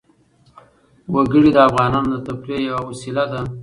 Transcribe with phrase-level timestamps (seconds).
[1.13, 3.41] وګړي د افغانانو د تفریح یوه وسیله ده.